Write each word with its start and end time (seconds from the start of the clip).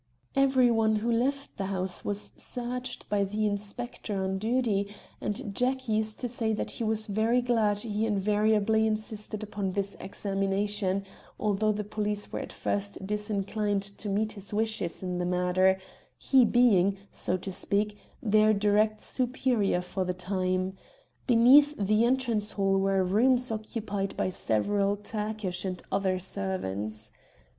"Every 0.35 0.71
one 0.71 0.95
who 0.95 1.11
left 1.11 1.57
the 1.57 1.67
house 1.67 2.03
was 2.03 2.31
searched 2.35 3.07
by 3.07 3.23
the 3.23 3.45
inspector 3.45 4.23
on 4.23 4.39
duty, 4.39 4.91
and 5.21 5.53
Jack 5.53 5.87
used 5.87 6.19
to 6.21 6.27
say 6.27 6.53
that 6.53 6.71
he 6.71 6.83
was 6.83 7.05
very 7.05 7.39
glad 7.39 7.77
he 7.77 8.07
invariably 8.07 8.87
insisted 8.87 9.43
upon 9.43 9.73
this 9.73 9.95
examination, 9.99 11.05
although 11.39 11.71
the 11.71 11.83
police 11.83 12.31
were 12.31 12.39
at 12.39 12.51
first 12.51 13.05
disinclined 13.05 13.83
to 13.99 14.09
meet 14.09 14.31
his 14.31 14.51
wishes 14.51 15.03
in 15.03 15.19
the 15.19 15.23
matter, 15.25 15.77
he 16.17 16.45
being, 16.45 16.97
so 17.11 17.37
to 17.37 17.51
speak, 17.51 17.95
their 18.23 18.53
direct 18.55 19.01
superior 19.01 19.81
for 19.81 20.03
the 20.03 20.15
time. 20.15 20.75
Beneath 21.27 21.75
the 21.77 22.05
entrance 22.05 22.53
hall 22.53 22.79
were 22.79 23.03
rooms 23.03 23.51
occupied 23.51 24.17
by 24.17 24.29
several 24.31 24.97
Turkish 24.97 25.63
and 25.63 25.79
other 25.91 26.17
servants. 26.17 27.11